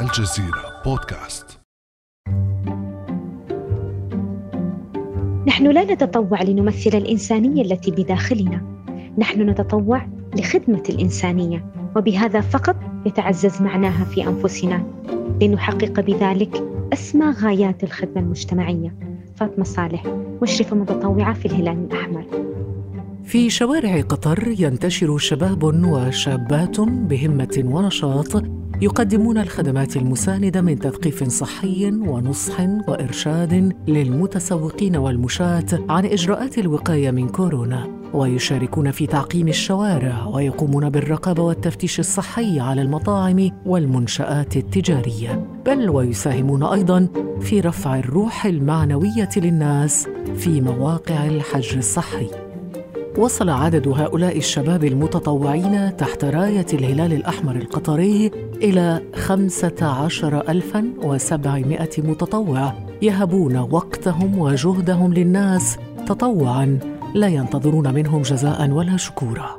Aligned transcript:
الجزيرة 0.00 0.82
بودكاست. 0.84 1.60
نحن 5.46 5.66
لا 5.66 5.84
نتطوع 5.84 6.42
لنمثل 6.42 6.90
الإنسانية 6.94 7.62
التي 7.62 7.90
بداخلنا. 7.90 8.62
نحن 9.18 9.50
نتطوع 9.50 10.06
لخدمة 10.36 10.82
الإنسانية 10.88 11.64
وبهذا 11.96 12.40
فقط 12.40 12.76
يتعزز 13.06 13.62
معناها 13.62 14.04
في 14.04 14.26
أنفسنا. 14.26 14.82
لنحقق 15.42 16.00
بذلك 16.00 16.64
أسمى 16.92 17.30
غايات 17.30 17.84
الخدمة 17.84 18.20
المجتمعية. 18.20 18.94
فاطمة 19.36 19.64
صالح 19.64 20.06
مشرفة 20.42 20.76
متطوعة 20.76 21.34
في 21.34 21.46
الهلال 21.46 21.88
الأحمر. 21.90 22.47
في 23.28 23.50
شوارع 23.50 24.00
قطر 24.00 24.54
ينتشر 24.58 25.18
شباب 25.18 25.62
وشابات 25.62 26.80
بهمة 26.80 27.62
ونشاط 27.64 28.42
يقدمون 28.82 29.38
الخدمات 29.38 29.96
المساندة 29.96 30.60
من 30.60 30.78
تثقيف 30.78 31.28
صحي 31.28 31.90
ونصح 31.90 32.60
وإرشاد 32.60 33.72
للمتسوقين 33.88 34.96
والمشاة 34.96 35.66
عن 35.88 36.04
إجراءات 36.04 36.58
الوقاية 36.58 37.10
من 37.10 37.28
كورونا. 37.28 37.88
ويشاركون 38.14 38.90
في 38.90 39.06
تعقيم 39.06 39.48
الشوارع 39.48 40.26
ويقومون 40.26 40.90
بالرقابة 40.90 41.42
والتفتيش 41.42 42.00
الصحي 42.00 42.60
على 42.60 42.82
المطاعم 42.82 43.50
والمنشآت 43.66 44.56
التجارية. 44.56 45.46
بل 45.66 45.90
ويساهمون 45.90 46.62
أيضا 46.62 47.08
في 47.40 47.60
رفع 47.60 47.98
الروح 47.98 48.46
المعنوية 48.46 49.30
للناس 49.36 50.08
في 50.36 50.60
مواقع 50.60 51.26
الحجر 51.26 51.78
الصحي. 51.78 52.47
وصل 53.18 53.48
عدد 53.48 53.88
هؤلاء 53.88 54.38
الشباب 54.38 54.84
المتطوعين 54.84 55.96
تحت 55.96 56.24
راية 56.24 56.66
الهلال 56.72 57.12
الأحمر 57.12 57.56
القطري 57.56 58.30
إلى 58.62 59.02
خمسة 59.14 59.74
عشر 59.82 60.48
ألفا 60.48 60.92
وسبعمائة 61.02 61.90
متطوع 61.98 62.72
يهبون 63.02 63.56
وقتهم 63.56 64.38
وجهدهم 64.38 65.14
للناس 65.14 65.78
تطوعا 66.06 66.78
لا 67.14 67.28
ينتظرون 67.28 67.94
منهم 67.94 68.22
جزاء 68.22 68.70
ولا 68.70 68.96
شكورا. 68.96 69.57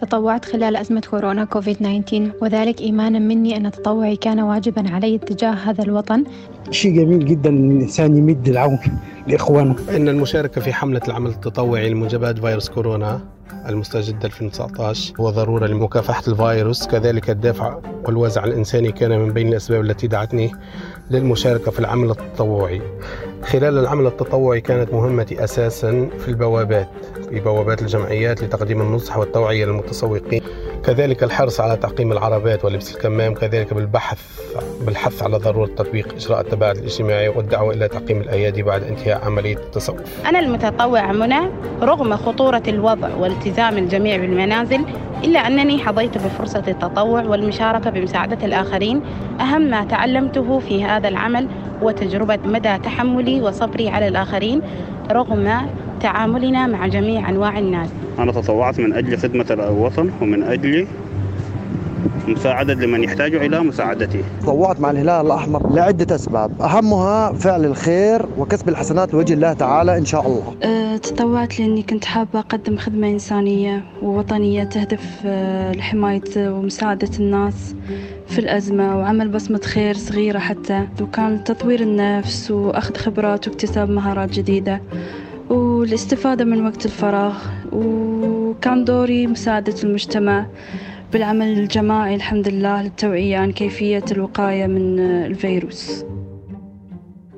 تطوعت 0.00 0.44
خلال 0.44 0.76
أزمة 0.76 1.02
كورونا 1.10 1.44
كوفيد 1.44 1.76
19 1.76 2.30
وذلك 2.42 2.80
إيمانا 2.80 3.18
مني 3.18 3.56
أن 3.56 3.70
تطوعي 3.70 4.16
كان 4.16 4.40
واجبا 4.40 4.90
علي 4.90 5.18
تجاه 5.18 5.50
هذا 5.50 5.84
الوطن. 5.84 6.24
شيء 6.70 6.94
جميل 6.94 7.24
جدا 7.26 7.50
إن 7.50 7.70
الإنسان 7.70 8.16
يمد 8.16 8.48
العون 8.48 8.78
لإخوانه. 9.26 9.76
إن 9.96 10.08
المشاركة 10.08 10.60
في 10.60 10.72
حملة 10.72 11.00
العمل 11.08 11.30
التطوعي 11.30 11.90
لمجابهه 11.90 12.32
فيروس 12.32 12.68
كورونا 12.68 13.20
المستجد 13.68 14.24
2019 14.24 15.14
هو 15.20 15.30
ضرورة 15.30 15.66
لمكافحة 15.66 16.22
الفيروس. 16.28 16.86
كذلك 16.86 17.30
الدافع 17.30 17.78
والوازع 18.04 18.44
الإنساني 18.44 18.92
كان 18.92 19.18
من 19.18 19.32
بين 19.32 19.48
الأسباب 19.48 19.80
التي 19.80 20.06
دعتني 20.06 20.52
للمشاركة 21.10 21.70
في 21.70 21.78
العمل 21.78 22.10
التطوعي. 22.10 22.82
خلال 23.44 23.78
العمل 23.78 24.06
التطوعي 24.06 24.60
كانت 24.60 24.92
مهمتي 24.94 25.44
أساسا 25.44 26.08
في 26.18 26.28
البوابات 26.28 26.88
في 27.30 27.40
بوابات 27.40 27.82
الجمعيات 27.82 28.42
لتقديم 28.42 28.80
النصح 28.80 29.18
والتوعية 29.18 29.64
للمتسوقين 29.64 30.42
كذلك 30.84 31.22
الحرص 31.22 31.60
على 31.60 31.76
تعقيم 31.76 32.12
العربات 32.12 32.64
ولبس 32.64 32.94
الكمام 32.94 33.34
كذلك 33.34 33.74
بالبحث 33.74 34.40
بالحث 34.86 35.22
على 35.22 35.36
ضرورة 35.36 35.66
تطبيق 35.66 36.14
إجراء 36.14 36.40
التباعد 36.40 36.76
الاجتماعي 36.76 37.28
والدعوة 37.28 37.74
إلى 37.74 37.88
تعقيم 37.88 38.20
الأيادي 38.20 38.62
بعد 38.62 38.82
انتهاء 38.82 39.24
عملية 39.24 39.56
التصوف. 39.56 40.26
أنا 40.26 40.38
المتطوعة 40.38 41.12
منى 41.12 41.40
رغم 41.82 42.16
خطورة 42.16 42.62
الوضع 42.68 43.14
والتزام 43.14 43.78
الجميع 43.78 44.16
بالمنازل 44.16 44.80
إلا 45.24 45.38
أنني 45.46 45.78
حظيت 45.78 46.18
بفرصة 46.18 46.64
التطوع 46.68 47.24
والمشاركة 47.24 47.90
بمساعدة 47.90 48.46
الآخرين 48.46 49.02
أهم 49.40 49.62
ما 49.62 49.84
تعلمته 49.84 50.58
في 50.58 50.84
هذا 50.84 51.08
العمل 51.08 51.48
هو 51.82 51.90
تجربه 51.90 52.38
مدى 52.44 52.78
تحملي 52.78 53.40
وصبري 53.40 53.88
على 53.88 54.08
الآخرين 54.08 54.60
رغم 55.10 55.52
تعاملنا 56.00 56.66
مع 56.66 56.86
جميع 56.86 57.28
أنواع 57.28 57.58
الناس. 57.58 57.88
أنا 58.18 58.32
تطوعت 58.32 58.80
من 58.80 58.92
أجل 58.92 59.18
خدمة 59.18 59.46
الوطن 59.50 60.10
ومن 60.22 60.42
أجل 60.42 60.86
مساعدة 62.28 62.74
لمن 62.74 63.04
يحتاج 63.04 63.34
إلى 63.34 63.60
مساعدتي 63.60 64.24
تطوعت 64.42 64.80
مع 64.80 64.90
الهلال 64.90 65.26
الأحمر 65.26 65.72
لعدة 65.74 66.14
أسباب. 66.14 66.62
أهمها 66.62 67.32
فعل 67.32 67.64
الخير 67.64 68.26
وكسب 68.38 68.68
الحسنات 68.68 69.14
لوجه 69.14 69.34
الله 69.34 69.52
تعالى 69.52 69.98
إن 69.98 70.04
شاء 70.04 70.26
الله. 70.26 70.54
أه، 70.62 70.96
تطوعت 70.96 71.60
لأني 71.60 71.82
كنت 71.82 72.04
حابة 72.04 72.38
أقدم 72.38 72.76
خدمة 72.76 73.08
إنسانية 73.08 73.84
ووطنية 74.02 74.64
تهدف 74.64 75.20
أه، 75.26 75.72
لحماية 75.72 76.22
ومساعدة 76.36 77.10
الناس 77.20 77.74
في 78.28 78.38
الأزمة 78.38 78.98
وعمل 78.98 79.28
بصمة 79.28 79.60
خير 79.64 79.94
صغيرة 79.94 80.38
حتى. 80.38 80.86
وكان 81.02 81.44
تطوير 81.44 81.80
النفس 81.80 82.50
وأخذ 82.50 82.94
خبرات 82.96 83.48
واكتساب 83.48 83.90
مهارات 83.90 84.30
جديدة 84.30 84.80
والاستفادة 85.50 86.44
من 86.44 86.66
وقت 86.66 86.86
الفراغ. 86.86 87.34
وكان 87.72 88.84
دوري 88.84 89.26
مساعدة 89.26 89.74
المجتمع. 89.84 90.46
بالعمل 91.12 91.58
الجماعي 91.58 92.14
الحمد 92.14 92.48
لله 92.48 92.82
للتوعية 92.82 93.36
عن 93.36 93.52
كيفية 93.52 94.04
الوقاية 94.12 94.66
من 94.66 94.98
الفيروس 95.00 96.04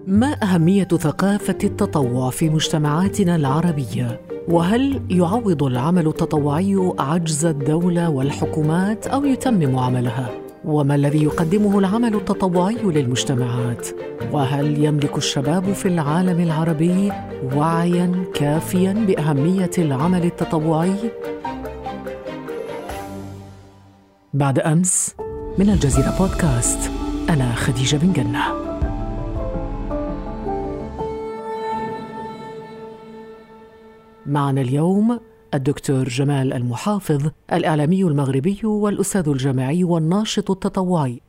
ما 0.06 0.36
أهمية 0.42 0.84
ثقافة 0.84 1.58
التطوع 1.64 2.30
في 2.30 2.50
مجتمعاتنا 2.50 3.36
العربية؟ 3.36 4.20
وهل 4.48 5.00
يعوض 5.10 5.62
العمل 5.62 6.06
التطوعي 6.06 6.92
عجز 6.98 7.44
الدولة 7.44 8.10
والحكومات 8.10 9.06
أو 9.06 9.24
يتمم 9.24 9.78
عملها؟ 9.78 10.30
وما 10.64 10.94
الذي 10.94 11.22
يقدمه 11.22 11.78
العمل 11.78 12.14
التطوعي 12.14 12.76
للمجتمعات 12.84 13.88
وهل 14.32 14.84
يملك 14.84 15.18
الشباب 15.18 15.72
في 15.72 15.88
العالم 15.88 16.40
العربي 16.40 17.12
وعيا 17.56 18.24
كافيا 18.34 18.92
بأهمية 18.92 19.70
العمل 19.78 20.24
التطوعي 20.24 20.94
بعد 24.34 24.58
أمس 24.58 25.14
من 25.58 25.70
الجزيرة 25.70 26.18
بودكاست 26.18 26.90
أنا 27.30 27.54
خديجة 27.54 27.96
بن 27.96 28.12
جنة. 28.12 28.42
معنا 34.26 34.60
اليوم 34.60 35.20
الدكتور 35.54 36.08
جمال 36.08 36.52
المحافظ 36.52 37.28
الإعلامي 37.52 38.02
المغربي 38.02 38.60
والأستاذ 38.64 39.28
الجامعي 39.28 39.84
والناشط 39.84 40.50
التطوعي. 40.50 41.20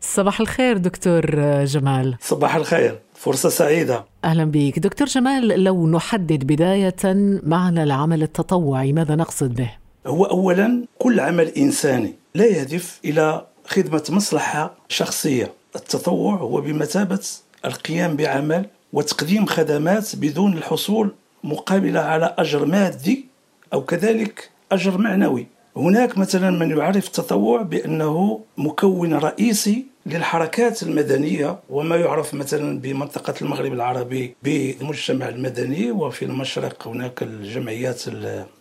صباح 0.00 0.40
الخير 0.40 0.76
دكتور 0.76 1.24
جمال. 1.64 2.16
صباح 2.20 2.56
الخير 2.56 3.00
فرصة 3.14 3.48
سعيدة. 3.48 4.04
أهلا 4.24 4.44
بك 4.44 4.78
دكتور 4.78 5.06
جمال 5.06 5.64
لو 5.64 5.86
نحدد 5.86 6.44
بداية 6.44 7.14
معنى 7.42 7.82
العمل 7.82 8.22
التطوعي 8.22 8.92
ماذا 8.92 9.14
نقصد 9.14 9.54
به؟ 9.54 9.83
هو 10.06 10.24
أولا 10.24 10.84
كل 10.98 11.20
عمل 11.20 11.48
إنساني 11.48 12.14
لا 12.34 12.46
يهدف 12.46 13.00
إلى 13.04 13.46
خدمة 13.66 14.04
مصلحة 14.08 14.74
شخصية. 14.88 15.52
التطوع 15.76 16.34
هو 16.34 16.60
بمثابة 16.60 17.20
القيام 17.64 18.16
بعمل 18.16 18.66
وتقديم 18.92 19.46
خدمات 19.46 20.16
بدون 20.16 20.52
الحصول 20.52 21.14
مقابلة 21.44 22.00
على 22.00 22.34
أجر 22.38 22.64
مادي 22.64 23.26
أو 23.72 23.84
كذلك 23.84 24.50
أجر 24.72 24.98
معنوي. 24.98 25.46
هناك 25.76 26.18
مثلا 26.18 26.50
من 26.50 26.78
يعرف 26.78 27.06
التطوع 27.06 27.62
بأنه 27.62 28.40
مكون 28.58 29.14
رئيسي 29.14 29.86
للحركات 30.06 30.82
المدنية 30.82 31.58
وما 31.70 31.96
يعرف 31.96 32.34
مثلا 32.34 32.80
بمنطقة 32.80 33.34
المغرب 33.42 33.72
العربي 33.72 34.36
بالمجتمع 34.42 35.28
المدني 35.28 35.90
وفي 35.90 36.24
المشرق 36.24 36.88
هناك 36.88 37.22
الجمعيات 37.22 38.02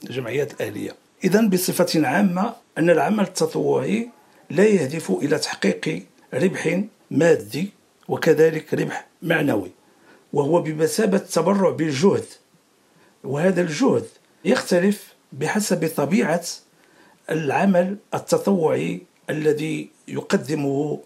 الجمعيات 0.03 0.53
الآلية. 0.53 0.91
إذا 1.23 1.41
بصفة 1.41 2.07
عامة 2.07 2.55
أن 2.77 2.89
العمل 2.89 3.23
التطوعي 3.23 4.09
لا 4.49 4.63
يهدف 4.63 5.11
إلى 5.11 5.37
تحقيق 5.37 6.03
ربح 6.33 6.81
مادي 7.11 7.69
وكذلك 8.07 8.73
ربح 8.73 9.07
معنوي 9.21 9.71
وهو 10.33 10.61
بمثابة 10.61 11.17
تبرع 11.17 11.69
بالجهد. 11.69 12.25
وهذا 13.23 13.61
الجهد 13.61 14.05
يختلف 14.45 15.13
بحسب 15.33 15.91
طبيعة 15.97 16.43
العمل 17.29 17.97
التطوعي 18.13 19.01
الذي 19.29 19.89
يقدمه 20.07 20.99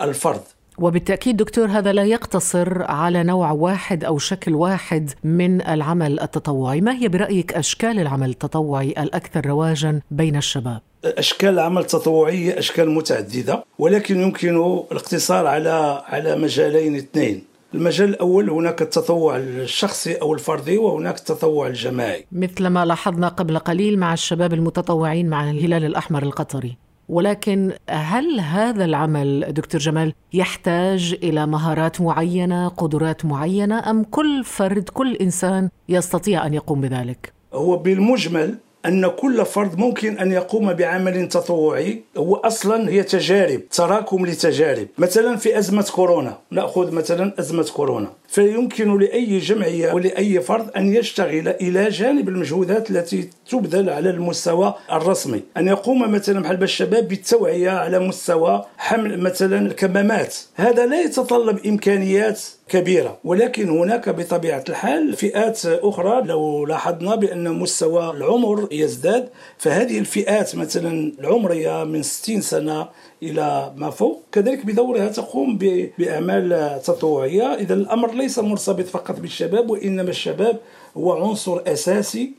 الفرد. 0.00 0.42
وبالتأكيد 0.78 1.36
دكتور 1.36 1.66
هذا 1.66 1.92
لا 1.92 2.04
يقتصر 2.04 2.82
على 2.82 3.22
نوع 3.22 3.50
واحد 3.50 4.04
أو 4.04 4.18
شكل 4.18 4.54
واحد 4.54 5.10
من 5.24 5.62
العمل 5.62 6.20
التطوعي. 6.20 6.80
ما 6.80 6.96
هي 6.98 7.08
برأيك 7.08 7.54
أشكال 7.54 7.98
العمل 7.98 8.30
التطوعي 8.30 8.90
الأكثر 8.90 9.46
رواجا 9.46 10.00
بين 10.10 10.36
الشباب؟ 10.36 10.80
أشكال 11.04 11.48
العمل 11.48 11.82
التطوعي 11.82 12.38
هي 12.38 12.58
أشكال 12.58 12.90
متعددة 12.90 13.64
ولكن 13.78 14.20
يمكن 14.20 14.56
الاقتصار 14.92 15.46
على 15.46 16.02
على 16.06 16.36
مجالين 16.36 16.96
اثنين. 16.96 17.44
المجال 17.74 18.08
الأول 18.08 18.50
هناك 18.50 18.82
التطوع 18.82 19.36
الشخصي 19.36 20.14
أو 20.14 20.34
الفردي 20.34 20.78
وهناك 20.78 21.18
التطوع 21.18 21.66
الجماعي. 21.66 22.26
مثل 22.32 22.66
ما 22.66 22.84
لاحظنا 22.84 23.28
قبل 23.28 23.58
قليل 23.58 23.98
مع 23.98 24.12
الشباب 24.12 24.54
المتطوعين 24.54 25.28
مع 25.28 25.50
الهلال 25.50 25.84
الأحمر 25.84 26.22
القطري. 26.22 26.76
ولكن 27.08 27.72
هل 27.90 28.40
هذا 28.40 28.84
العمل 28.84 29.52
دكتور 29.52 29.80
جمال 29.80 30.14
يحتاج 30.32 31.18
إلى 31.22 31.46
مهارات 31.46 32.00
معينة 32.00 32.68
قدرات 32.68 33.24
معينة 33.24 33.90
أم 33.90 34.04
كل 34.04 34.44
فرد 34.44 34.88
كل 34.88 35.16
إنسان 35.16 35.68
يستطيع 35.88 36.46
أن 36.46 36.54
يقوم 36.54 36.80
بذلك؟ 36.80 37.32
هو 37.54 37.76
بالمجمل 37.76 38.54
أن 38.86 39.06
كل 39.06 39.44
فرد 39.44 39.78
ممكن 39.78 40.18
أن 40.18 40.32
يقوم 40.32 40.72
بعمل 40.72 41.28
تطوعي. 41.28 42.02
هو 42.16 42.36
أصلا 42.36 42.88
هي 42.88 43.02
تجارب 43.02 43.68
تراكم 43.68 44.26
لتجارب. 44.26 44.88
مثلا 44.98 45.36
في 45.36 45.58
أزمة 45.58 45.86
كورونا 45.94 46.38
نأخذ 46.50 46.92
مثلا 46.92 47.34
أزمة 47.38 47.66
كورونا. 47.76 48.08
فيمكن 48.34 48.98
لأي 48.98 49.38
جمعية 49.38 49.92
ولأي 49.92 50.40
فرد 50.40 50.70
أن 50.76 50.94
يشتغل 50.94 51.48
إلى 51.48 51.88
جانب 51.88 52.28
المجهودات 52.28 52.90
التي 52.90 53.30
تبذل 53.50 53.90
على 53.90 54.10
المستوى 54.10 54.74
الرسمي. 54.92 55.42
أن 55.56 55.68
يقوم 55.68 56.12
مثلا 56.12 56.40
بحال 56.40 56.62
الشباب 56.62 57.08
بالتوعية 57.08 57.70
على 57.70 57.98
مستوى 57.98 58.64
حمل 58.78 59.20
مثلا 59.20 59.66
الكمامات. 59.66 60.36
هذا 60.54 60.86
لا 60.86 61.00
يتطلب 61.00 61.66
إمكانيات 61.66 62.40
كبيرة 62.68 63.18
ولكن 63.24 63.68
هناك 63.68 64.08
بطبيعة 64.08 64.64
الحال 64.68 65.12
فئات 65.16 65.60
أخرى. 65.66 66.22
لو 66.26 66.66
لاحظنا 66.66 67.14
بأن 67.14 67.52
مستوى 67.52 68.10
العمر 68.10 68.68
يزداد 68.72 69.28
فهذه 69.58 69.98
الفئات 69.98 70.56
مثلا 70.56 71.12
العمرية 71.20 71.84
من 71.84 72.02
60 72.02 72.40
سنة 72.40 72.88
إلى 73.22 73.72
ما 73.76 73.90
فوق 73.90 74.22
كذلك 74.32 74.66
بدورها 74.66 75.08
تقوم 75.08 75.58
بأعمال 75.98 76.80
تطوعية. 76.84 77.54
إذا 77.54 77.74
الأمر 77.74 78.12
ليس 78.24 78.38
مرتبط 78.38 78.84
فقط 78.84 79.20
بالشباب 79.20 79.70
وإنما 79.70 80.10
الشباب 80.10 80.60
هو 80.96 81.12
عنصر 81.12 81.60
أساسي 81.66 82.32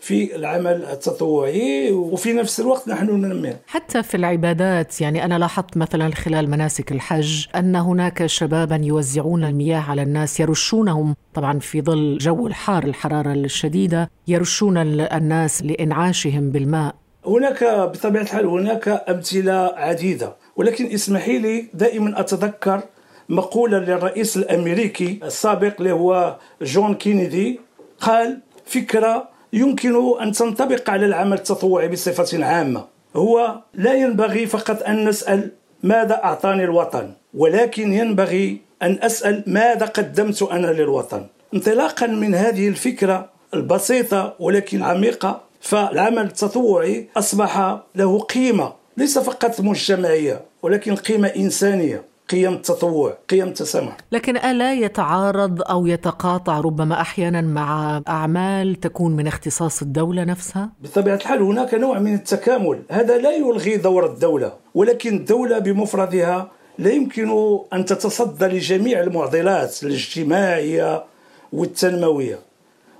في 0.00 0.36
العمل 0.36 0.84
التطوعي 0.84 1.92
وفي 1.92 2.32
نفس 2.32 2.60
الوقت 2.60 2.88
نحن 2.88 3.10
ننميه 3.10 3.60
حتى 3.66 4.02
في 4.02 4.16
العبادات 4.16 5.00
يعني 5.00 5.24
أنا 5.24 5.38
لاحظت 5.38 5.76
مثلا 5.76 6.14
خلال 6.14 6.50
مناسك 6.50 6.92
الحج 6.92 7.46
أن 7.56 7.76
هناك 7.76 8.26
شبابا 8.26 8.76
يوزعون 8.76 9.44
المياه 9.44 9.80
على 9.80 10.02
الناس 10.02 10.40
يرشونهم. 10.40 11.14
طبعا 11.34 11.58
في 11.58 11.82
ظل 11.82 12.18
جو 12.18 12.46
الحار 12.46 12.84
الحرارة 12.84 13.32
الشديدة 13.32 14.10
يرشون 14.28 14.76
الناس 15.00 15.62
لإنعاشهم 15.62 16.50
بالماء. 16.50 16.94
هناك 17.26 17.64
بطبيعة 17.64 18.22
الحال 18.22 18.46
هناك 18.46 18.88
أمثلة 19.08 19.72
عديدة. 19.76 20.36
ولكن 20.56 20.86
إسمحي 20.86 21.38
لي 21.38 21.66
دائما 21.74 22.20
أتذكر 22.20 22.80
مقولة 23.28 23.78
للرئيس 23.78 24.36
الأمريكي 24.36 25.20
السابق 25.22 25.72
اللي 25.78 25.92
هو 25.92 26.36
جون 26.62 26.94
كينيدي 26.94 27.60
قال 28.00 28.40
فكرة 28.66 29.28
يمكن 29.52 30.22
أن 30.22 30.32
تنطبق 30.32 30.90
على 30.90 31.06
العمل 31.06 31.36
التطوعي 31.36 31.88
بصفة 31.88 32.44
عامة. 32.44 32.84
هو 33.16 33.60
لا 33.74 33.94
ينبغي 33.94 34.46
فقط 34.46 34.82
أن 34.82 35.08
نسأل 35.08 35.50
ماذا 35.82 36.24
أعطاني 36.24 36.64
الوطن 36.64 37.12
ولكن 37.34 37.92
ينبغي 37.92 38.60
أن 38.82 38.98
أسأل 39.02 39.44
ماذا 39.46 39.86
قدمت 39.86 40.42
أنا 40.42 40.66
للوطن. 40.66 41.26
انطلاقا 41.54 42.06
من 42.06 42.34
هذه 42.34 42.68
الفكرة 42.68 43.28
البسيطة 43.54 44.34
ولكن 44.40 44.82
عميقة 44.82 45.40
فالعمل 45.60 46.22
التطوعي 46.22 47.08
أصبح 47.16 47.78
له 47.94 48.20
قيمة 48.20 48.72
ليس 48.96 49.18
فقط 49.18 49.60
مجتمعية 49.60 50.40
ولكن 50.62 50.96
قيمة 50.96 51.28
إنسانية. 51.28 52.04
قيم 52.28 52.52
التطوع 52.52 53.18
قيم 53.28 53.48
التسامح. 53.48 53.96
لكن 54.12 54.36
ألا 54.36 54.74
يتعارض 54.74 55.62
أو 55.62 55.86
يتقاطع 55.86 56.60
ربما 56.60 57.00
أحيانا 57.00 57.40
مع 57.40 58.02
أعمال 58.08 58.80
تكون 58.80 59.16
من 59.16 59.26
اختصاص 59.26 59.82
الدولة 59.82 60.24
نفسها؟ 60.24 60.70
بطبيعة 60.82 61.14
الحال 61.14 61.42
هناك 61.42 61.74
نوع 61.74 61.98
من 61.98 62.14
التكامل. 62.14 62.82
هذا 62.90 63.18
لا 63.18 63.36
يلغي 63.36 63.76
دور 63.76 64.06
الدولة 64.06 64.52
ولكن 64.74 65.16
الدولة 65.16 65.58
بمفردها 65.58 66.50
لا 66.78 66.90
يمكن 66.90 67.58
أن 67.72 67.84
تتصدى 67.84 68.44
لجميع 68.44 69.00
المعضلات 69.00 69.82
الاجتماعية 69.82 71.04
والتنموية. 71.52 72.38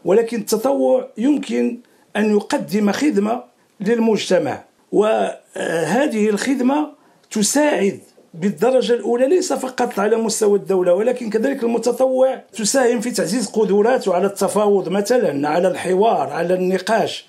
ولكن 0.04 0.38
التطوع 0.40 1.08
يمكن 1.18 1.78
أن 2.16 2.30
يقدم 2.30 2.92
خدمة 2.92 3.42
للمجتمع 3.80 4.64
وهذه 4.92 6.28
الخدمة 6.28 6.88
تساعد 7.30 8.00
بالدرجة 8.34 8.94
الأولى 8.94 9.28
ليس 9.28 9.52
فقط 9.52 9.98
على 9.98 10.16
مستوى 10.16 10.58
الدولة 10.58 10.94
ولكن 10.94 11.30
كذلك 11.30 11.62
المتطوع 11.62 12.36
تساهم 12.52 13.00
في 13.00 13.10
تعزيز 13.10 13.46
قدراته 13.46 14.14
على 14.14 14.26
التفاوض 14.26 14.88
مثلا 14.88 15.48
على 15.48 15.68
الحوار 15.68 16.30
على 16.30 16.54
النقاش. 16.54 17.26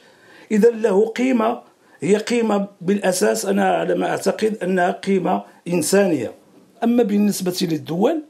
إذا 0.51 0.69
له 0.69 1.05
قيمة 1.05 1.61
هي 2.01 2.15
قيمة 2.15 2.67
بالأساس 2.81 3.45
أنا 3.45 3.75
على 3.75 3.95
ما 3.95 4.09
أعتقد 4.09 4.57
أنها 4.63 4.91
قيمة 4.91 5.43
إنسانية. 5.67 6.31
أما 6.83 7.03
بالنسبة 7.03 7.57
للدول 7.61 8.23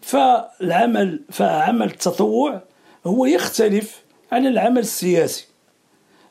فالعمل 0.00 1.20
فعمل 1.30 1.86
التطوع 1.86 2.60
هو 3.06 3.26
يختلف 3.26 4.02
عن 4.32 4.46
العمل 4.46 4.78
السياسي. 4.78 5.46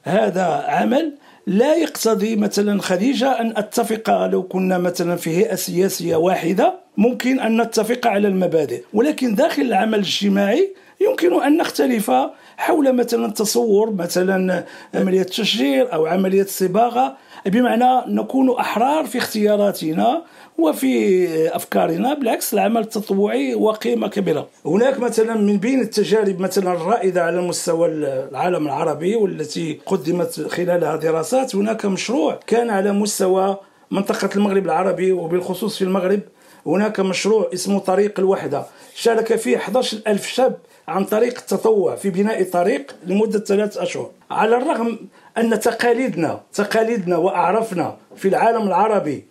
هذا 0.03 0.43
عمل 0.67 1.17
لا 1.47 1.75
يقتضي 1.75 2.35
مثلا 2.35 2.81
خديجة 2.81 3.31
أن 3.41 3.53
أتفق 3.57 4.25
لو 4.25 4.43
كنا 4.43 4.77
مثلا 4.77 5.15
في 5.15 5.29
هيئة 5.29 5.55
سياسية 5.55 6.15
واحدة 6.15 6.73
ممكن 6.97 7.39
أن 7.39 7.61
نتفق 7.61 8.07
على 8.07 8.27
المبادئ. 8.27 8.83
ولكن 8.93 9.35
داخل 9.35 9.61
العمل 9.61 9.93
الاجتماعي 9.93 10.73
يمكن 11.01 11.43
أن 11.43 11.57
نختلف 11.57 12.11
حول 12.57 12.93
مثلا 12.95 13.31
تصور 13.31 13.91
مثلا 13.91 14.63
عملية 14.93 15.23
تشجير 15.23 15.93
أو 15.93 16.05
عملية 16.05 16.45
صباغة. 16.45 17.17
بمعنى 17.45 18.13
نكون 18.15 18.55
أحرار 18.59 19.05
في 19.05 19.17
اختياراتنا 19.17 20.23
وفي 20.57 21.55
أفكارنا 21.55 22.13
بالعكس 22.13 22.53
العمل 22.53 22.81
التطوعي 22.81 23.53
هو 23.53 23.71
قيمة 23.71 24.07
كبيرة. 24.07 24.47
هناك 24.65 24.99
مثلا 24.99 25.35
من 25.35 25.57
بين 25.57 25.81
التجارب 25.81 26.39
مثلا 26.39 26.71
الرائدة 26.71 27.23
على 27.23 27.41
مستوى 27.41 27.87
العالم 27.87 28.65
العربي 28.65 29.15
والتي 29.15 29.79
قدمت 29.85 30.47
خلالها 30.49 30.95
دراسات 30.95 31.55
هناك 31.55 31.85
مشروع 31.85 32.39
كان 32.47 32.69
على 32.69 32.91
مستوى 32.91 33.57
منطقة 33.91 34.29
المغرب 34.35 34.65
العربي 34.65 35.11
وبالخصوص 35.11 35.77
في 35.77 35.83
المغرب 35.83 36.19
هناك 36.65 36.99
مشروع 36.99 37.49
اسمه 37.53 37.79
طريق 37.79 38.19
الوحدة. 38.19 38.63
شارك 38.95 39.35
فيه 39.35 39.57
11 39.57 39.97
ألف 40.07 40.27
شاب 40.27 40.57
عن 40.87 41.05
طريق 41.05 41.37
التطوع 41.39 41.95
في 41.95 42.09
بناء 42.09 42.43
طريق 42.43 42.95
لمدة 43.05 43.39
ثلاث 43.39 43.77
أشهر. 43.77 44.09
على 44.31 44.57
الرغم 44.57 44.97
أن 45.37 45.59
تقاليدنا 45.59 46.41
تقاليدنا 46.53 47.17
وأعرافنا 47.17 47.97
في 48.15 48.27
العالم 48.27 48.67
العربي 48.67 49.25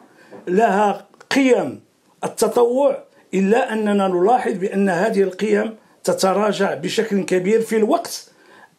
لها 0.48 1.06
قيم 1.34 1.80
التطوع 2.24 3.04
إلا 3.34 3.72
أننا 3.72 4.08
نلاحظ 4.08 4.52
بأن 4.52 4.88
هذه 4.88 5.22
القيم 5.22 5.76
تتراجع 6.04 6.74
بشكل 6.74 7.24
كبير 7.24 7.60
في 7.60 7.76
الوقت 7.76 8.30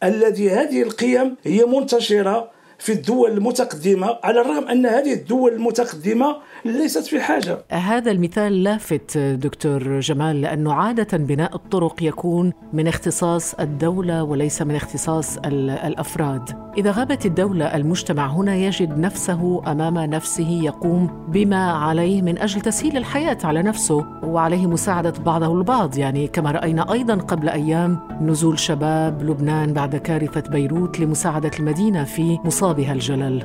الذي 0.03 0.50
هذه 0.50 0.81
القيم 0.81 1.36
هي 1.43 1.65
منتشرة 1.65 2.51
في 2.83 2.91
الدول 2.91 3.31
المتقدمة 3.31 4.17
على 4.23 4.41
الرغم 4.41 4.67
أن 4.67 4.85
هذه 4.85 5.13
الدول 5.13 5.53
المتقدمة 5.53 6.35
ليست 6.65 7.05
في 7.05 7.21
حاجة. 7.21 7.57
هذا 7.71 8.11
المثال 8.11 8.63
لافت 8.63 9.17
دكتور 9.17 9.99
جمال 9.99 10.41
لأنه 10.41 10.73
عادة 10.73 11.17
بناء 11.17 11.55
الطرق 11.55 12.03
يكون 12.03 12.53
من 12.73 12.87
اختصاص 12.87 13.53
الدولة 13.53 14.23
وليس 14.23 14.61
من 14.61 14.75
اختصاص 14.75 15.37
الأفراد. 15.47 16.49
إذا 16.77 16.91
غابت 16.91 17.25
الدولة 17.25 17.75
المجتمع 17.75 18.27
هنا 18.27 18.55
يجد 18.55 18.99
نفسه 18.99 19.61
أمام 19.71 19.97
نفسه 19.97 20.49
يقوم 20.63 21.25
بما 21.27 21.71
عليه 21.71 22.21
من 22.21 22.37
أجل 22.37 22.61
تسهيل 22.61 22.97
الحياة 22.97 23.37
على 23.43 23.63
نفسه 23.63 24.05
وعليه 24.23 24.67
مساعدة 24.67 25.13
بعضه 25.25 25.53
البعض. 25.57 25.97
يعني 25.97 26.27
كما 26.27 26.51
رأينا 26.51 26.93
أيضا 26.93 27.15
قبل 27.15 27.49
أيام 27.49 27.99
نزول 28.21 28.59
شباب 28.59 29.23
لبنان 29.23 29.73
بعد 29.73 29.95
كارثة 29.95 30.51
بيروت 30.51 30.99
لمساعدة 30.99 31.51
المدينة 31.59 32.03
في 32.03 32.39
مصابها 32.74 32.94
الجلل. 32.94 33.44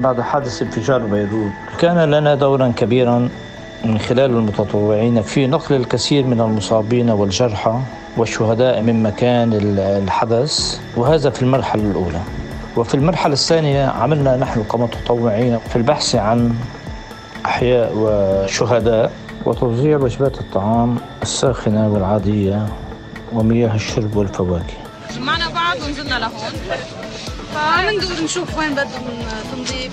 بعد 0.00 0.20
حادث 0.20 0.62
انفجار 0.62 1.06
بيروت 1.06 1.52
كان 1.78 2.10
لنا 2.10 2.34
دورا 2.34 2.72
كبيرا 2.76 3.28
من 3.84 3.98
خلال 3.98 4.30
المتطوعين 4.30 5.22
في 5.22 5.46
نقل 5.46 5.74
الكثير 5.74 6.26
من 6.26 6.40
المصابين 6.40 7.10
والجرحى 7.10 7.80
والشهداء 8.16 8.82
من 8.82 9.02
مكان 9.02 9.50
الحدث 10.02 10.80
وهذا 10.96 11.30
في 11.30 11.42
المرحلة 11.42 11.82
الأولى. 11.82 12.20
وفي 12.76 12.94
المرحلة 12.94 13.32
الثانية 13.32 13.86
عملنا 13.86 14.36
نحن 14.36 14.62
كمتطوعين 14.62 15.58
في 15.58 15.76
البحث 15.76 16.14
عن 16.14 16.54
أحياء 17.46 17.92
وشهداء 17.96 19.12
وتوزيع 19.46 19.96
وجبات 19.98 20.40
الطعام 20.40 20.96
الساخنة 21.22 21.88
والعادية 21.88 22.66
ومياه 23.32 23.74
الشرب 23.74 24.16
والفواكه. 24.16 24.76
جمعنا 25.16 25.48
بعض 25.48 25.76
ونزلنا 25.76 26.18
لهون. 26.18 26.52
فعم 27.54 27.90
ندور 27.96 28.20
نشوف 28.24 28.58
وين 28.58 28.74
بدهم 28.74 29.28
تنظيف. 29.52 29.92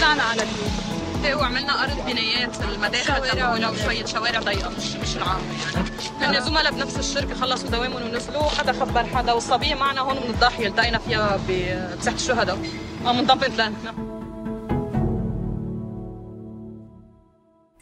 طلعنا 0.00 0.22
على 0.22 0.42
اليوم 0.42 0.88
إيه 1.24 1.34
وعملنا 1.34 1.84
أرض 1.84 1.96
بنايات 2.06 2.50
المداخل 2.60 3.30
تبعونا 3.30 3.70
وشويه 3.70 4.04
شوارع 4.06 4.40
ضيقة 4.40 4.68
مش 4.78 4.92
مش 5.02 5.16
العامه 5.16 5.42
يعني. 6.20 6.38
هن 6.38 6.44
زملاء 6.44 6.72
بنفس 6.72 6.98
الشركة 6.98 7.34
خلصوا 7.34 7.68
دوامهم 7.68 8.02
ونزلوا 8.02 8.48
حدا 8.58 8.72
خبر 8.72 9.04
حدا 9.14 9.32
والصبية 9.32 9.74
معنا 9.74 10.00
هون 10.00 10.16
من 10.16 10.30
الضاحية 10.30 10.66
التقينا 10.68 10.98
فيها 10.98 11.40
بساحة 12.00 12.16
الشهداء. 12.16 12.58
آه 13.06 13.12
من 13.12 13.26
دبن 13.26 13.74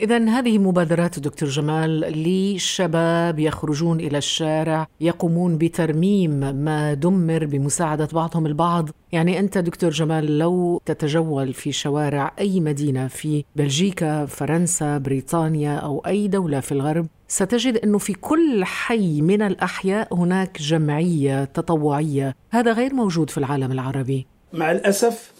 إذا 0.01 0.25
هذه 0.29 0.59
مبادرات 0.59 1.19
دكتور 1.19 1.49
جمال 1.49 2.01
لشباب 2.27 3.39
يخرجون 3.39 4.01
إلى 4.01 4.19
الشارع 4.19 4.87
يقومون 5.01 5.59
بترميم 5.59 6.31
ما 6.41 6.95
دمر 6.95 7.47
بمساعدة 7.47 8.09
بعضهم 8.13 8.47
البعض. 8.47 8.89
يعني 9.13 9.39
أنت 9.39 9.59
دكتور 9.59 9.91
جمال 9.91 10.39
لو 10.39 10.81
تتجول 10.85 11.53
في 11.53 11.73
شوارع 11.73 12.33
أي 12.39 12.61
مدينة 12.61 13.09
في 13.09 13.45
بلجيكا 13.57 14.27
فرنسا 14.27 14.99
بريطانيا 14.99 15.77
أو 15.77 16.03
أي 16.07 16.29
دولة 16.29 16.61
في 16.61 16.73
الغرب 16.73 17.07
ستجد 17.29 17.77
أنه 17.77 17.99
في 17.99 18.13
كل 18.13 18.65
حي 18.65 19.21
من 19.21 19.43
الأحياء 19.43 20.15
هناك 20.15 20.59
جمعية 20.63 21.45
تطوعية. 21.45 22.37
هذا 22.51 22.73
غير 22.73 22.95
موجود 22.95 23.31
في 23.31 23.39
العالم 23.39 23.73
العربي. 23.73 24.27
مع 24.53 24.73
الأسف 24.73 25.33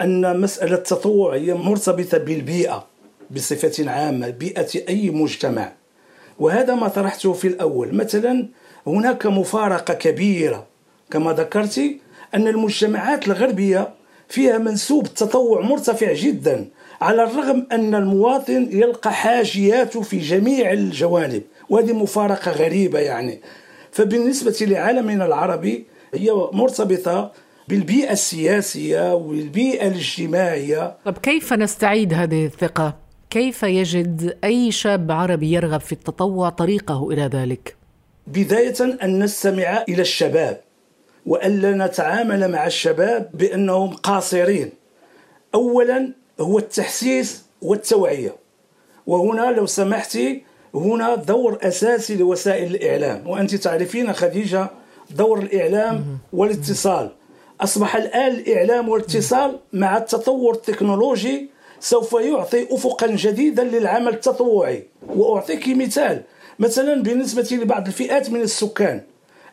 أن 0.00 0.40
مسألة 0.40 0.74
التطوع 0.74 1.34
هي 1.34 1.54
مرتبطة 1.54 2.18
بالبيئة. 2.18 2.91
بصفة 3.34 3.90
عامة 3.90 4.30
بيئة 4.30 4.88
أي 4.88 5.10
مجتمع. 5.10 5.72
وهذا 6.38 6.74
ما 6.74 6.88
طرحته 6.88 7.32
في 7.32 7.48
الأول. 7.48 7.94
مثلا 7.94 8.48
هناك 8.86 9.26
مفارقة 9.26 9.94
كبيرة. 9.94 10.66
كما 11.10 11.32
ذكرت 11.32 11.80
أن 12.34 12.48
المجتمعات 12.48 13.26
الغربية 13.26 13.88
فيها 14.28 14.58
منسوب 14.58 15.06
التطوع 15.06 15.60
مرتفع 15.60 16.12
جدا 16.12 16.68
على 17.00 17.22
الرغم 17.22 17.66
أن 17.72 17.94
المواطن 17.94 18.68
يلقى 18.70 19.12
حاجيات 19.12 19.98
في 19.98 20.18
جميع 20.18 20.72
الجوانب. 20.72 21.42
وهذه 21.70 21.92
مفارقة 21.92 22.50
غريبة 22.50 22.98
يعني. 22.98 23.40
فبالنسبة 23.92 24.56
لعالمنا 24.60 25.26
العربي 25.26 25.86
هي 26.14 26.32
مرتبطة 26.52 27.32
بالبيئة 27.68 28.12
السياسية 28.12 29.14
والبيئة 29.14 29.88
الاجتماعية. 29.88 30.96
طب 31.04 31.18
كيف 31.18 31.52
نستعيد 31.52 32.14
هذه 32.14 32.46
الثقة؟ 32.46 33.01
كيف 33.32 33.62
يجد 33.62 34.38
أي 34.44 34.72
شاب 34.72 35.12
عربي 35.12 35.52
يرغب 35.52 35.80
في 35.80 35.92
التطوع 35.92 36.48
طريقه 36.48 37.10
إلى 37.10 37.22
ذلك؟ 37.22 37.76
بداية 38.26 38.74
أن 39.02 39.22
نستمع 39.22 39.84
إلى 39.88 40.02
الشباب 40.02 40.60
وألا 41.26 41.86
نتعامل 41.86 42.50
مع 42.50 42.66
الشباب 42.66 43.30
بأنهم 43.34 43.90
قاصرين. 43.90 44.70
أولا 45.54 46.12
هو 46.40 46.58
التحسيس 46.58 47.44
والتوعية 47.62 48.36
وهنا 49.06 49.50
لو 49.50 49.66
سمحتي 49.66 50.42
هنا 50.74 51.14
دور 51.14 51.58
أساسي 51.62 52.16
لوسائل 52.16 52.74
الإعلام. 52.74 53.28
وأنت 53.28 53.54
تعرفين 53.54 54.12
خديجة 54.12 54.70
دور 55.10 55.38
الإعلام 55.38 56.18
والاتصال. 56.32 57.10
أصبح 57.60 57.96
الآن 57.96 58.32
الإعلام 58.32 58.88
والاتصال 58.88 59.58
مع 59.72 59.96
التطور 59.96 60.54
التكنولوجي 60.54 61.51
سوف 61.82 62.12
يعطي 62.12 62.66
أفقا 62.70 63.06
جديدا 63.06 63.64
للعمل 63.64 64.08
التطوعي. 64.08 64.86
وأعطيك 65.08 65.68
مثال. 65.68 66.22
مثلا 66.58 67.02
بالنسبة 67.02 67.48
لبعض 67.52 67.86
الفئات 67.86 68.30
من 68.30 68.40
السكان 68.40 69.00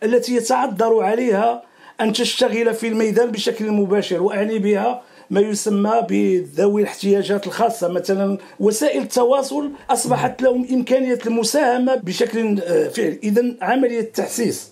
التي 0.04 0.36
يتعذر 0.36 1.00
عليها 1.00 1.64
أن 2.02 2.14
تشتغل 2.14 2.74
في 2.74 2.88
الميدان 2.88 3.32
بشكل 3.32 3.72
مباشر 3.72 4.22
وأعني 4.24 4.60
بها 4.60 5.02
ما 5.30 5.42
يسمى 5.42 6.06
بذوي 6.10 6.82
الاحتياجات 6.82 7.48
الخاصة. 7.48 7.88
مثلا 7.88 8.38
وسائل 8.60 9.02
التواصل 9.02 9.72
أصبحت 9.90 10.42
لهم 10.42 10.68
إمكانية 10.72 11.20
المساهمة 11.26 11.96
بشكل 11.96 12.60
آه، 12.62 12.88
فعلي. 12.88 13.20
إذا 13.24 13.56
عملية 13.62 14.00
التحسيس 14.00 14.70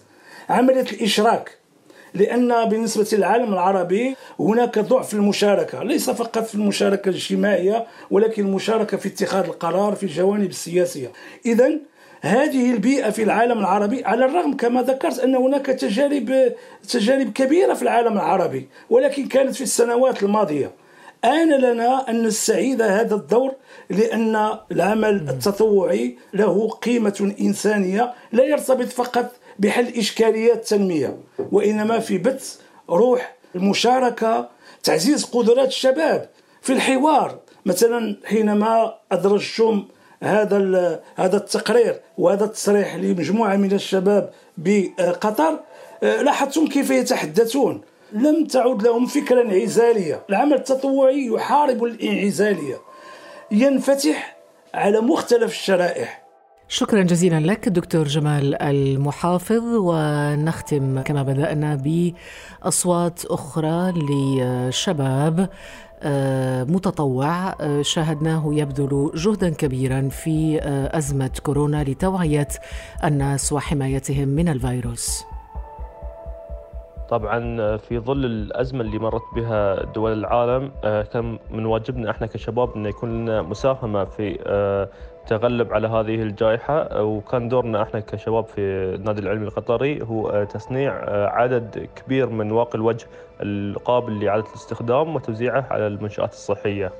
عملية 0.50 0.82
الإشراك 0.82 1.58
لأن 2.14 2.70
بالنسبة 2.70 3.08
للعالم 3.14 3.54
العربي 3.54 4.16
هناك 4.40 4.80
ضعف 4.80 5.14
المشاركة 5.14 5.84
ليس 5.84 6.10
فقط 6.10 6.44
في 6.44 6.56
المشاركة 6.56 7.10
الاجتماعية 7.10 7.86
ولكن 8.12 8.46
المشاركة 8.46 8.98
في 8.98 9.08
اتخاذ 9.08 9.44
القرار 9.46 9.96
في 9.96 10.04
الجوانب 10.04 10.50
السياسية. 10.50 11.12
إذا 11.46 11.72
هذه 12.22 12.74
البيئة 12.74 13.10
في 13.10 13.24
العالم 13.24 13.60
العربي 13.60 14.06
على 14.06 14.26
الرغم 14.26 14.58
كما 14.58 14.82
ذكرت 14.82 15.20
أن 15.20 15.36
هناك 15.36 15.66
تجارب 15.66 16.54
تجارب 16.90 17.32
كبيرة 17.34 17.74
في 17.74 17.82
العالم 17.82 18.14
العربي 18.14 18.68
ولكن 18.90 19.28
كانت 19.28 19.56
في 19.56 19.62
السنوات 19.62 20.24
الماضية. 20.24 20.72
آن 21.26 21.50
لنا 21.50 22.10
أن 22.10 22.24
نستعيد 22.24 22.82
هذا 22.82 23.16
الدور 23.16 23.52
لأن 23.90 24.58
العمل 24.72 25.30
التطوعي 25.30 26.18
له 26.34 26.70
قيمة 26.70 27.34
إنسانية 27.42 28.14
لا 28.32 28.44
يرتبط 28.44 28.86
فقط 28.86 29.32
بحل 29.60 29.88
إشكاليات 29.88 30.58
التنمية 30.58 31.18
وإنما 31.52 32.00
في 32.00 32.18
بث 32.18 32.60
روح 32.90 33.36
المشاركة 33.56 34.50
تعزيز 34.84 35.24
قدرات 35.24 35.68
الشباب 35.68 36.30
في 36.62 36.74
الحوار. 36.74 37.40
مثلا 37.66 38.18
حينما 38.26 38.94
أدرجتم 39.12 39.86
هذا 40.24 41.02
هذا 41.16 41.38
التقرير 41.38 42.00
وهذا 42.18 42.46
التصريح 42.46 42.96
لمجموعة 42.96 43.56
من 43.56 43.74
الشباب 43.74 44.34
بقطر 44.58 45.60
لاحظتم 46.02 46.68
كيف 46.68 46.90
يتحدثون. 46.90 47.82
لم 48.12 48.46
تعد 48.46 48.84
لهم 48.84 49.06
فكرة 49.06 49.42
انعزالية 49.42 50.24
العمل 50.30 50.54
التطوعي 50.54 51.26
يحارب 51.26 51.84
الانعزالية. 51.84 52.76
ينفتح 53.52 54.38
على 54.74 55.02
مختلف 55.02 55.52
الشرائح. 55.52 56.27
شكرا 56.70 57.02
جزيلا 57.02 57.40
لك 57.40 57.70
دكتور 57.70 58.08
جمال 58.08 58.62
المحافظ 58.62 59.64
ونختم 59.64 61.02
كما 61.02 61.24
بدأنا 61.24 61.76
بأصوات 62.64 63.26
أخرى 63.26 63.94
لشباب 63.96 65.50
آه، 66.04 66.64
متطوع 66.64 67.56
آه، 67.62 67.82
شاهدناه 67.82 68.50
يبذل 68.54 69.12
جهدا 69.16 69.50
كبيرا 69.50 70.10
في 70.10 70.60
آه، 70.62 70.98
أزمة 70.98 71.32
كورونا 71.44 71.84
لتوعية 71.84 72.48
الناس 73.04 73.54
وحمايتهم 73.54 74.28
من 74.28 74.50
الفيروس. 74.50 75.37
طبعا 77.10 77.78
في 77.78 78.00
ظل 78.00 78.26
الأزمة 78.26 78.82
اللي 78.82 79.00
مرت 79.00 79.24
بها 79.36 79.84
دول 79.84 80.14
العالم 80.14 80.72
كان 80.84 81.40
من 81.52 81.66
واجبنا 81.66 82.12
إحنا 82.12 82.28
كشباب 82.28 82.76
أن 82.76 82.86
يكون 82.86 83.10
لنا 83.10 83.42
مساهمة 83.42 84.06
في 84.06 84.38
تغلب 85.28 85.74
على 85.74 85.88
هذه 85.88 86.16
الجائحة. 86.22 87.04
وكان 87.04 87.50
دورنا 87.50 87.84
إحنا 87.84 88.00
كشباب 88.00 88.46
في 88.46 88.62
النادي 88.96 89.22
العلمي 89.22 89.48
القطري 89.48 90.02
هو 90.04 90.44
تصنيع 90.44 90.94
عدد 91.30 91.90
كبير 91.96 92.30
من 92.30 92.52
واقي 92.52 92.76
الوجه 92.76 93.08
القابل 93.42 94.20
لإعادة 94.20 94.46
الاستخدام 94.50 95.16
وتوزيعه 95.16 95.68
على 95.72 95.88
المنشآت 95.88 96.34
الصحية. 96.34 96.92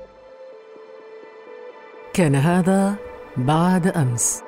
كان 2.14 2.34
هذا 2.34 2.94
بعد 3.36 3.86
أمس. 3.86 4.47